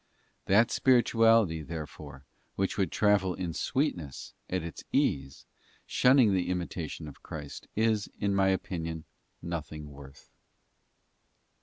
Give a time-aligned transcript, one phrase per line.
[0.45, 5.45] That spirituality, therefore, which would travel in sweetness at its ease,
[5.85, 9.03] shun ning the imitation of Christ, is, in my opinion,
[9.43, 10.31] nothing worth.